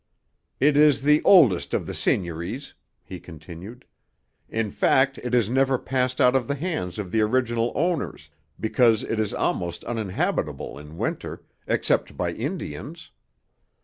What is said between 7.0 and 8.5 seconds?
the original owners,